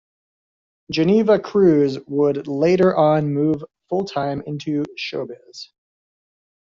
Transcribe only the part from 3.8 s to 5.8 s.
full-time into showbiz.